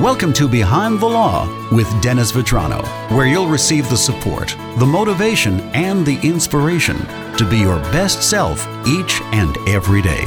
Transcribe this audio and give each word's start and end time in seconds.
Welcome 0.00 0.34
to 0.34 0.46
Behind 0.46 1.00
the 1.00 1.06
Law 1.06 1.48
with 1.74 1.90
Dennis 2.02 2.30
Vetrano, 2.30 2.84
where 3.16 3.26
you'll 3.26 3.48
receive 3.48 3.88
the 3.88 3.96
support, 3.96 4.54
the 4.76 4.84
motivation, 4.84 5.58
and 5.74 6.04
the 6.04 6.20
inspiration 6.20 6.98
to 7.38 7.48
be 7.48 7.56
your 7.56 7.78
best 7.84 8.22
self 8.22 8.68
each 8.86 9.22
and 9.32 9.56
every 9.66 10.02
day. 10.02 10.26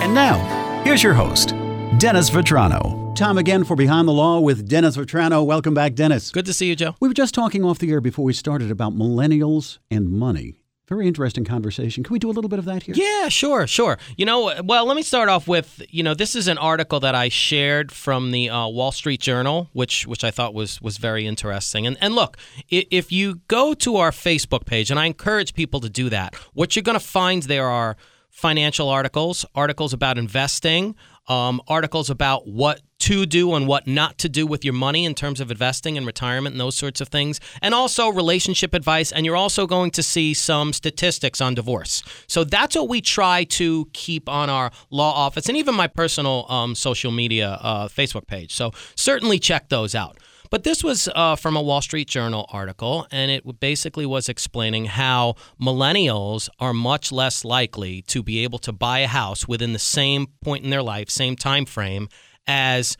And 0.00 0.14
now, 0.14 0.38
here's 0.82 1.02
your 1.02 1.12
host, 1.12 1.50
Dennis 1.98 2.30
Vetrano. 2.30 3.14
Time 3.14 3.36
again 3.36 3.64
for 3.64 3.76
Behind 3.76 4.08
the 4.08 4.12
Law 4.12 4.40
with 4.40 4.66
Dennis 4.66 4.96
Vetrano. 4.96 5.44
Welcome 5.44 5.74
back, 5.74 5.92
Dennis. 5.92 6.30
Good 6.30 6.46
to 6.46 6.54
see 6.54 6.70
you, 6.70 6.74
Joe. 6.74 6.94
We 6.98 7.08
were 7.08 7.12
just 7.12 7.34
talking 7.34 7.66
off 7.66 7.80
the 7.80 7.90
air 7.90 8.00
before 8.00 8.24
we 8.24 8.32
started 8.32 8.70
about 8.70 8.94
millennials 8.94 9.78
and 9.90 10.08
money. 10.10 10.61
Very 10.92 11.06
interesting 11.06 11.46
conversation. 11.46 12.04
Can 12.04 12.12
we 12.12 12.18
do 12.18 12.28
a 12.28 12.32
little 12.32 12.50
bit 12.50 12.58
of 12.58 12.66
that 12.66 12.82
here? 12.82 12.94
Yeah, 12.94 13.30
sure, 13.30 13.66
sure. 13.66 13.96
You 14.18 14.26
know, 14.26 14.60
well, 14.62 14.84
let 14.84 14.94
me 14.94 15.02
start 15.02 15.30
off 15.30 15.48
with, 15.48 15.80
you 15.88 16.02
know, 16.02 16.12
this 16.12 16.36
is 16.36 16.48
an 16.48 16.58
article 16.58 17.00
that 17.00 17.14
I 17.14 17.30
shared 17.30 17.90
from 17.90 18.30
the 18.30 18.50
uh, 18.50 18.68
Wall 18.68 18.92
Street 18.92 19.18
Journal, 19.18 19.70
which 19.72 20.06
which 20.06 20.22
I 20.22 20.30
thought 20.30 20.52
was 20.52 20.82
was 20.82 20.98
very 20.98 21.26
interesting. 21.26 21.86
And 21.86 21.96
and 22.02 22.14
look, 22.14 22.36
if 22.68 23.10
you 23.10 23.40
go 23.48 23.72
to 23.72 23.96
our 23.96 24.10
Facebook 24.10 24.66
page, 24.66 24.90
and 24.90 25.00
I 25.00 25.06
encourage 25.06 25.54
people 25.54 25.80
to 25.80 25.88
do 25.88 26.10
that, 26.10 26.34
what 26.52 26.76
you're 26.76 26.82
going 26.82 26.98
to 26.98 27.06
find 27.06 27.44
there 27.44 27.68
are 27.68 27.96
financial 28.32 28.88
articles, 28.88 29.44
articles 29.54 29.92
about 29.92 30.18
investing, 30.18 30.96
um, 31.28 31.60
articles 31.68 32.10
about 32.10 32.48
what 32.48 32.80
to 32.98 33.26
do 33.26 33.54
and 33.54 33.68
what 33.68 33.86
not 33.86 34.16
to 34.18 34.28
do 34.28 34.46
with 34.46 34.64
your 34.64 34.74
money 34.74 35.04
in 35.04 35.14
terms 35.14 35.40
of 35.40 35.50
investing 35.50 35.96
and 35.96 36.06
retirement 36.06 36.54
and 36.54 36.60
those 36.60 36.74
sorts 36.74 37.00
of 37.00 37.08
things, 37.08 37.40
and 37.60 37.74
also 37.74 38.08
relationship 38.08 38.74
advice. 38.74 39.12
And 39.12 39.26
you're 39.26 39.36
also 39.36 39.66
going 39.66 39.90
to 39.92 40.02
see 40.02 40.34
some 40.34 40.72
statistics 40.72 41.40
on 41.40 41.54
divorce. 41.54 42.02
So 42.26 42.42
that's 42.42 42.74
what 42.74 42.88
we 42.88 43.00
try 43.00 43.44
to 43.44 43.88
keep 43.92 44.28
on 44.28 44.48
our 44.48 44.72
law 44.90 45.12
office 45.12 45.48
and 45.48 45.56
even 45.56 45.74
my 45.74 45.86
personal 45.86 46.46
um, 46.48 46.74
social 46.74 47.12
media 47.12 47.58
uh, 47.60 47.88
Facebook 47.88 48.26
page. 48.26 48.54
So 48.54 48.72
certainly 48.96 49.38
check 49.38 49.68
those 49.68 49.94
out. 49.94 50.18
But 50.52 50.64
this 50.64 50.84
was 50.84 51.08
uh, 51.14 51.36
from 51.36 51.56
a 51.56 51.62
Wall 51.62 51.80
Street 51.80 52.08
Journal 52.08 52.44
article, 52.52 53.06
and 53.10 53.30
it 53.30 53.58
basically 53.58 54.04
was 54.04 54.28
explaining 54.28 54.84
how 54.84 55.36
millennials 55.58 56.50
are 56.60 56.74
much 56.74 57.10
less 57.10 57.42
likely 57.42 58.02
to 58.02 58.22
be 58.22 58.44
able 58.44 58.58
to 58.58 58.70
buy 58.70 58.98
a 58.98 59.06
house 59.06 59.48
within 59.48 59.72
the 59.72 59.78
same 59.78 60.26
point 60.44 60.62
in 60.62 60.68
their 60.68 60.82
life, 60.82 61.08
same 61.08 61.36
time 61.36 61.64
frame 61.64 62.06
as 62.46 62.98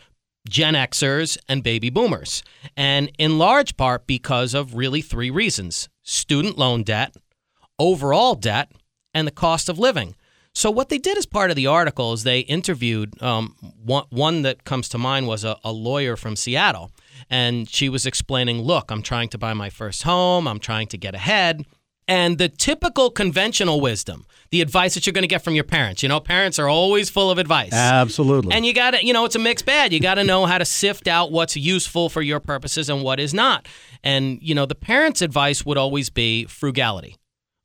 Gen 0.49 0.73
Xers 0.73 1.37
and 1.47 1.63
baby 1.63 1.91
boomers. 1.91 2.43
And 2.75 3.13
in 3.19 3.37
large 3.37 3.77
part 3.77 4.07
because 4.07 4.55
of 4.55 4.75
really 4.75 5.03
three 5.03 5.31
reasons 5.31 5.91
student 6.03 6.57
loan 6.57 6.85
debt, 6.85 7.15
overall 7.79 8.35
debt, 8.35 8.73
and 9.13 9.27
the 9.27 9.31
cost 9.31 9.69
of 9.69 9.79
living. 9.79 10.15
So 10.55 10.71
what 10.71 10.91
they 10.91 10.99
did 10.99 11.17
as 11.17 11.27
part 11.27 11.51
of 11.51 11.57
the 11.57 11.67
article 11.67 12.13
is 12.13 12.25
they 12.25 12.41
interviewed 12.41 13.21
um, 13.23 13.57
one, 13.83 14.05
one 14.11 14.43
that 14.43 14.65
comes 14.65 14.89
to 14.91 14.99
mind 14.99 15.27
was 15.27 15.45
a, 15.45 15.57
a 15.65 15.73
lawyer 15.73 16.17
from 16.17 16.37
Seattle, 16.37 16.91
and 17.31 17.69
she 17.69 17.89
was 17.89 18.05
explaining, 18.05 18.61
"Look, 18.63 18.91
I'm 18.91 19.03
trying 19.03 19.29
to 19.31 19.39
buy 19.39 19.55
my 19.55 19.71
first 19.71 20.03
home. 20.03 20.47
I'm 20.47 20.59
trying 20.59 20.89
to 20.89 20.99
get 20.99 21.15
ahead." 21.15 21.65
And 22.09 22.37
the 22.37 22.49
typical 22.49 23.11
conventional 23.11 23.81
wisdom, 23.81 24.27
the 24.51 24.61
advice 24.61 24.95
that 24.95 25.07
you're 25.07 25.13
going 25.13 25.23
to 25.23 25.29
get 25.29 25.43
from 25.43 25.55
your 25.55 25.65
parents. 25.65 26.03
You 26.03 26.09
know, 26.09 26.21
parents 26.21 26.59
are 26.59 26.69
always 26.69 27.09
full 27.09 27.31
of 27.31 27.39
advice. 27.39 27.73
Absolutely. 27.73 28.55
And 28.55 28.67
you 28.67 28.75
got 28.75 28.91
to, 28.91 29.07
you 29.07 29.13
know, 29.13 29.25
it's 29.25 29.37
a 29.37 29.39
mixed 29.39 29.65
bag. 29.65 29.93
You 29.93 30.01
got 30.01 30.17
to 30.17 30.25
know 30.25 30.45
how 30.45 30.59
to 30.59 30.65
sift 30.65 31.07
out 31.07 31.31
what's 31.31 31.57
useful 31.57 32.09
for 32.09 32.21
your 32.21 32.41
purposes 32.41 32.91
and 32.91 33.03
what 33.03 33.21
is 33.21 33.33
not. 33.33 33.67
And, 34.03 34.39
you 34.43 34.55
know, 34.55 34.67
the 34.67 34.75
parents' 34.75 35.23
advice 35.23 35.65
would 35.65 35.79
always 35.79 36.11
be 36.11 36.45
frugality. 36.47 37.17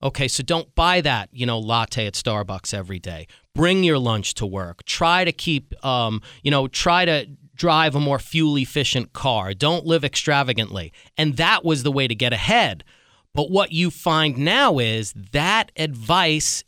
Okay, 0.03 0.27
so 0.27 0.43
don't 0.43 0.73
buy 0.75 1.01
that, 1.01 1.29
you 1.31 1.45
know, 1.45 1.57
latte 1.57 2.05
at 2.05 2.13
Starbucks 2.13 2.73
every 2.73 2.99
day. 2.99 3.27
Bring 3.55 3.83
your 3.83 3.97
lunch 3.97 4.35
to 4.35 4.45
work. 4.45 4.83
Try 4.85 5.25
to 5.25 5.31
keep, 5.31 5.73
um, 5.83 6.21
you 6.43 6.51
know, 6.51 6.67
try 6.67 7.05
to 7.05 7.25
drive 7.55 7.95
a 7.95 7.99
more 7.99 8.19
fuel 8.19 8.57
efficient 8.57 9.13
car. 9.13 9.55
Don't 9.55 9.85
live 9.85 10.05
extravagantly. 10.05 10.93
And 11.17 11.37
that 11.37 11.65
was 11.65 11.81
the 11.81 11.91
way 11.91 12.07
to 12.07 12.13
get 12.13 12.31
ahead. 12.31 12.83
But 13.33 13.49
what 13.49 13.71
you 13.71 13.89
find 13.89 14.37
now 14.37 14.77
is 14.77 15.13
that 15.31 15.71
advice 15.75 16.63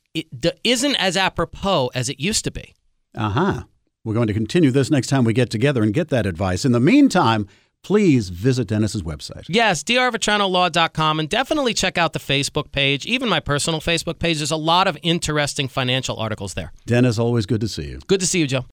isn't 0.63 0.95
as 0.95 1.15
apropos 1.15 1.91
as 1.93 2.09
it 2.09 2.19
used 2.19 2.43
to 2.45 2.51
be. 2.51 2.73
Uh 3.15 3.29
huh. 3.29 3.63
We're 4.03 4.15
going 4.15 4.27
to 4.27 4.33
continue 4.33 4.71
this 4.71 4.89
next 4.89 5.07
time 5.07 5.23
we 5.23 5.33
get 5.33 5.51
together 5.51 5.83
and 5.83 5.93
get 5.93 6.09
that 6.09 6.25
advice. 6.25 6.65
In 6.65 6.71
the 6.71 6.79
meantime, 6.79 7.47
please 7.83 8.29
visit 8.29 8.67
Dennis's 8.67 9.03
website. 9.03 9.45
Yes, 9.47 9.83
drvetranolaw.com, 9.83 11.19
and 11.19 11.29
definitely 11.29 11.73
check 11.73 11.97
out 11.97 12.13
the 12.13 12.19
Facebook 12.19 12.71
page, 12.71 13.05
even 13.05 13.29
my 13.29 13.39
personal 13.39 13.79
Facebook 13.79 14.19
page. 14.19 14.37
There's 14.37 14.51
a 14.51 14.55
lot 14.57 14.87
of 14.87 14.97
interesting 15.01 15.67
financial 15.67 16.17
articles 16.17 16.53
there. 16.53 16.71
Dennis, 16.85 17.17
always 17.19 17.45
good 17.45 17.61
to 17.61 17.67
see 17.67 17.87
you. 17.87 17.99
Good 18.07 18.19
to 18.19 18.27
see 18.27 18.39
you, 18.39 18.47
Joe. 18.47 18.65